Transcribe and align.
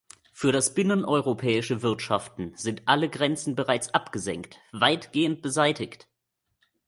Für 0.33 0.51
das 0.51 0.73
binneneuropäische 0.73 1.83
Wirtschaften 1.83 2.53
sind 2.55 2.81
alle 2.87 3.07
Grenzen 3.07 3.53
bereits 3.53 3.93
abgesenkt, 3.93 4.57
weitgehend 4.71 5.43
beseitigt. 5.43 6.07